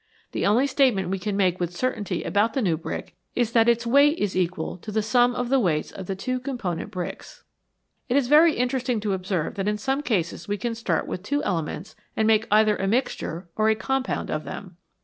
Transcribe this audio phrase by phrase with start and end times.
[0.31, 3.85] The only statement we can make with certainty about the new brick is that its
[3.85, 7.43] weight is equal to the sum of the weights of the two component bricks.
[8.09, 11.43] It is very interesting to observe that in some cases we can start with two
[11.43, 14.77] elements and make either a mixture or a compound of them.